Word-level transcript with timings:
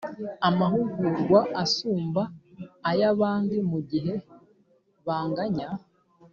amahugurwa 0.47 1.39
asumba 1.63 2.21
ay 2.89 2.99
abandi 3.11 3.55
Mu 3.69 3.79
gihe 3.89 4.13
banganya 5.05 5.69